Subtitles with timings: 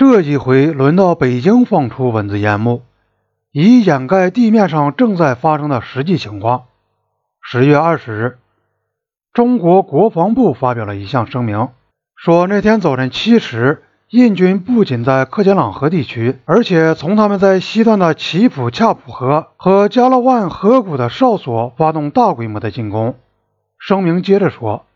[0.00, 2.80] 这一回轮到北京放出蚊子烟幕，
[3.52, 6.62] 以掩盖地面上正在发生的实际情况。
[7.42, 8.38] 十月二十日，
[9.34, 11.68] 中国国防部发表了一项声明，
[12.16, 23.16] 说那天早晨七时，印军不仅在克杰朗河地区，而且从他们在西段的奇普恰普河和加勒万河谷的哨所发动大规模的进攻。
[23.78, 24.86] 声明接着说，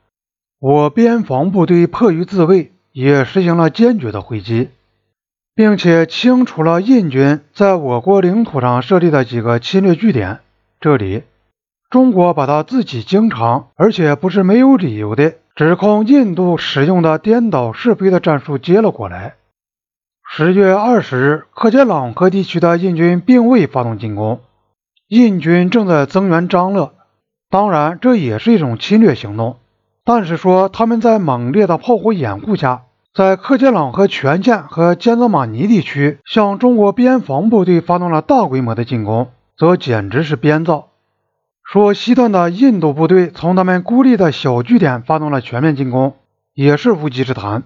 [0.58, 4.70] 我边防部队迫于自卫，也实行了坚决的回击。
[5.54, 10.40] 并且清除了印军在我国领土上设立的几个侵略据点。
[10.80, 11.22] 这里，
[11.90, 19.36] 中国把他自己经常而且不是没有理由的指控印度使用的颠倒是非的战术接了过来。
[20.28, 24.40] 十月二十日，克杰朗河地区的印军并未发动进攻，
[25.06, 26.94] 印军正在增援张乐。
[27.48, 29.58] 当然，这也是一种侵略行动，
[30.04, 32.82] 但是说他们在猛烈的炮火掩护下。
[33.14, 40.88] 在克杰朗和全线和坚泽马尼地区向中国边防部队发动了大规模的进攻，则简直是编造。
[41.62, 46.16] 说西段的印度部队从他们孤立的小据点发动了全面进攻，
[46.54, 47.62] 也是无稽之谈。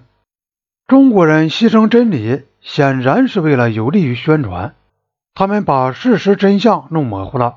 [0.85, 4.75] 中国人牺牲真理，显然是为了有利于宣传。
[5.33, 7.55] 他们把事实真相弄模糊了，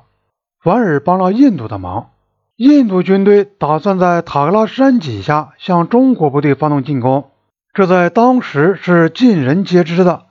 [0.63, 2.09] 反而帮了印度的忙。
[2.55, 7.25] 印度军队打算在塔格拉山脊下向中国部队发动进攻。
[7.73, 10.25] 这在当时是尽人皆知的。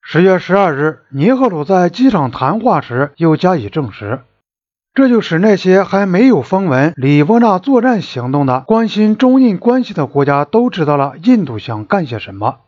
[0.00, 4.20] 十月十二日，尼赫鲁在机场谈话时又加以证实。
[4.94, 12.58] 这就使那些还没有风闻里波纳作战行动的、关心中印关系的国家都知道了印度想干些什么。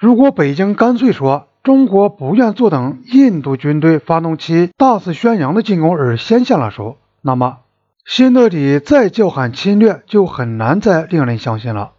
[0.00, 7.58] 如果北京干脆说中国不愿坐等印度军队发动其大肆宣扬的进攻而先下了手，那么
[8.06, 11.92] 新德里再叫喊侵略就很难再令人相信了。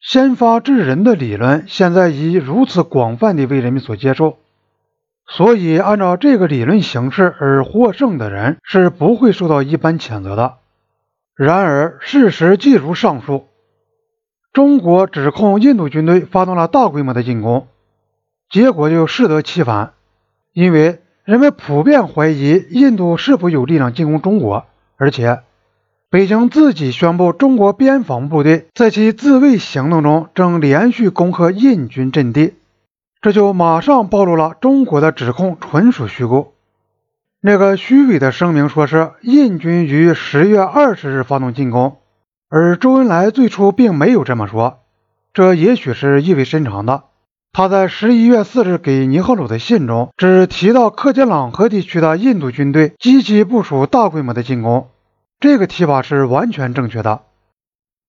[0.00, 4.38] 先发制人的理论现在已如此广泛地为人们所接受，
[5.26, 10.54] 所以按照这个理论形式而获胜的人是不会受到一般谴责的。
[11.34, 13.48] 然而事实既如上述，
[14.52, 17.66] 中国指控印度军队发动了大规模的进攻，
[18.48, 19.94] 结果就适得其反，
[20.52, 24.64] 因为人们普遍怀疑印度是否有力量进攻中国，
[24.96, 25.40] 而且。
[26.10, 32.54] 北京自己宣布，中国边防部队在其自卫行动中正连续攻克印军阵地，
[33.20, 36.54] 这就马上暴露了中国的指控纯属虚构。
[37.42, 41.98] 那个虚伪的声明说是印军于十月二十日发动进攻，
[42.48, 44.78] 而周恩来最初并没有这么说，
[45.34, 47.04] 这也许是意味深长的。
[47.52, 54.88] 他在十一月四日给尼赫鲁的信中只提到克杰朗河地区的印度军队积极部署大规模的进攻。
[55.40, 57.20] 这个提法是完全正确的。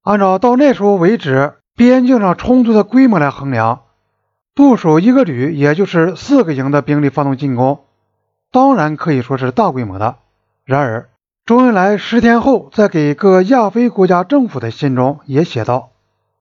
[0.02, 3.82] 按照到那时候为止边境上冲突的规模来衡量，
[4.56, 7.82] 部署一个旅，也就是四个营的兵力发动进攻，
[8.52, 10.16] 当然可以说是大规模的。
[10.66, 11.10] 然而，
[11.46, 15.92] 周恩来十天后在给各亚非国家政府的信中也写道：“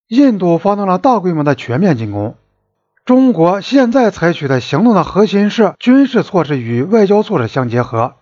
[0.09, 2.35] 印度发动了大规模的全面进攻，
[3.05, 8.15] 中国现在采取的行动的核心是军事措施与外交措施相结合。”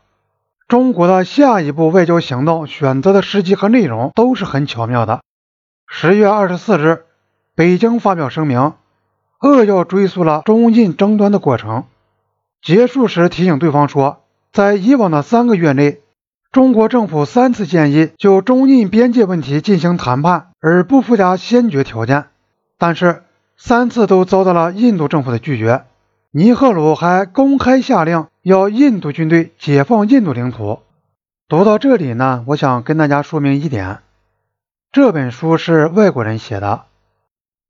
[0.68, 5.20] 中国的下一步外交行动选择的时机和内容都是很巧妙的。
[5.86, 7.04] 十月二十四日，
[7.54, 8.72] 北京发表声明，
[9.38, 11.84] 扼要追溯了中印争端的过程。
[12.60, 16.00] 结束时提醒对方说，在以往的三个月内，
[16.50, 22.24] 中国政府三次建议就中印边界问题进行谈判，而不附加先决条件，
[22.76, 23.22] 但是
[23.56, 25.84] 三次都遭到了印度政府的拒绝。
[26.32, 30.78] 尼赫鲁还公开下令要印度军队解放印度领土。
[31.48, 33.98] 读到这里呢，我想跟大家说明一点：
[34.92, 36.84] 这本书是外国人写的，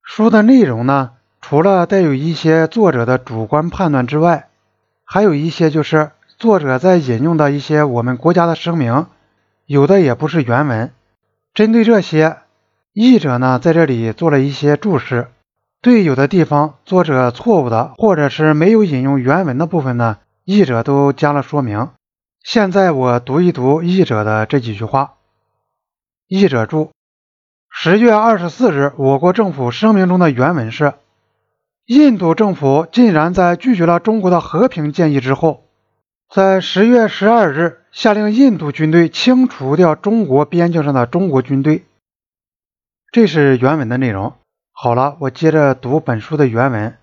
[0.03, 4.49] 书的内容呢，除了带有一些作者的主观判断之外，
[5.03, 9.07] 还有一些就是作者在引用的一些我们国家的声明，
[9.65, 10.93] 有的也不是原文。
[11.55, 12.37] 针对这些，
[12.93, 15.29] 译者呢在这里做了一些注释。
[15.81, 21.91] 对有的地方作者错误的，或者是没有引用原文的部分呢，译者都加了说明。
[22.41, 25.15] 现在我读一读译者的这几句话。
[26.28, 26.93] 译者注：
[27.69, 30.95] 十月二十四日，我国政府声明中的原文是：
[31.87, 35.65] 印度政府竟然在拒绝了中国的和平建议之后，
[36.33, 41.84] 在十月十二日下令印度军队清除掉中国边境上的中国军队。
[43.10, 44.34] 这是原文的内容。
[44.71, 46.97] 好了，我接着读本书的原文。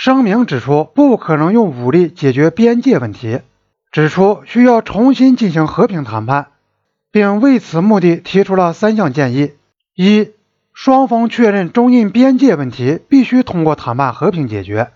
[0.00, 3.40] 声明指出，不可能用武力解决边界问题，
[3.90, 6.52] 指出需要重新进行和平谈判，
[7.10, 9.54] 并为此目的提出了三项建议：
[9.96, 10.30] 一、
[10.72, 14.92] 双方确认中印边界问题必须通过谈判和平解决，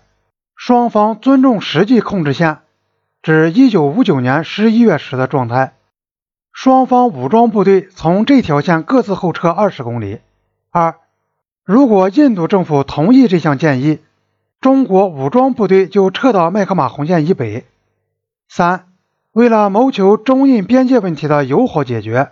[0.55, 2.59] 双方尊重实际控制线，
[3.21, 5.73] 指一九五九年十一月时的状态。
[6.53, 10.21] 双方武装部队从这条线各自后撤二十公里。
[10.71, 10.95] 二，
[11.65, 13.99] 如果印度政府同意这项建议，
[14.63, 17.65] 中国武装部队就撤到麦克马洪线以北。
[18.47, 18.87] 三，
[19.33, 22.31] 为了谋求中印边界问题的友好解决。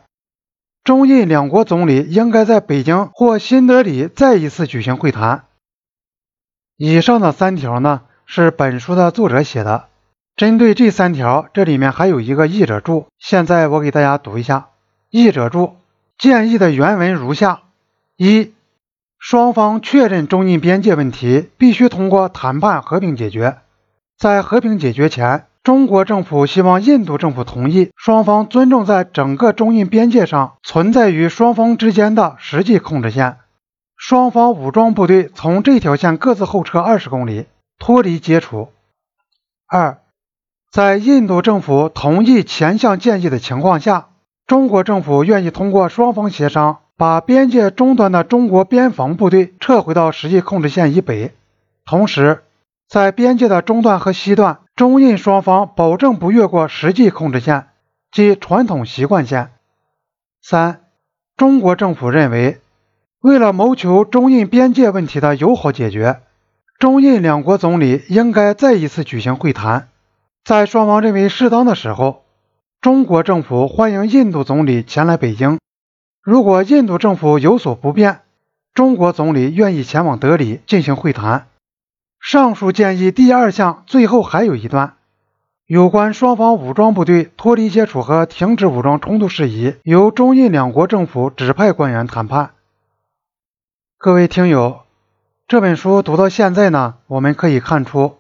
[0.82, 5.44] 中印两国总理应该在北京或新德里再一次举行会谈。
[6.78, 9.90] 以上的三条呢，是本书的作者写的。
[10.38, 14.70] 针对这三条，这里面还有一个译者注，现在我给大家读一下。
[15.10, 15.76] 译者注
[16.18, 17.64] 建议的原文如下：
[18.16, 18.54] 一、
[19.22, 23.60] 双方确认中印边界问题必须通过谈判和平解决，
[24.18, 25.46] 在和平解决前。
[25.62, 33.38] 中国政府希望印度政府同意双方尊重在整个中印边界上存在于双方之间的实际控制线，
[33.96, 37.46] 双方武装部队从这条线各自后撤二十公里，
[37.78, 38.70] 脱离接触。
[39.68, 40.00] 二，
[40.72, 44.08] 在印度政府同意前项建议的情况下，
[44.48, 51.32] 中国政府愿意通过双方协商，把边界终端的中国边防部队撤回到实际控制线以北，
[51.84, 52.44] 同时
[52.88, 54.60] 在边界的中段和西段。
[54.76, 57.70] 中印双方保证不越过实际控制线，
[58.12, 59.50] 及传统习惯线。
[60.44, 60.82] 三，
[61.36, 62.60] 中国政府认为，
[63.20, 66.20] 为了谋求中印边界问题的友好解决，
[66.78, 69.88] 中印两国总理应该再一次举行会谈。
[70.44, 72.22] 在双方认为适当的时候，
[72.80, 75.58] 中国政府欢迎印度总理前来北京。
[76.24, 78.20] 如果印度政府有所不便，
[78.76, 81.48] 中国总理愿意前往德里进行会谈。
[82.20, 84.94] 上述建议第二项最后还有一段，
[85.66, 92.52] 有关双方武装部队脱离接触和停止武装冲突事宜，由中印两国政府指派官员谈判。
[93.98, 94.82] 各位听友，
[95.48, 98.18] 这本书读到现在呢，我们可以看出，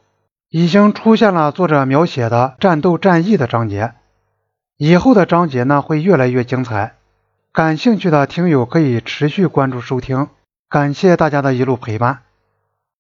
[0.50, 3.94] 已经出现了作者描写的战斗战役的章节，
[4.78, 6.96] 以后的章节呢会越来越精彩。
[7.54, 10.30] 感兴趣的听友可以持续关注收听，
[10.70, 12.20] 感谢大家的一路陪伴。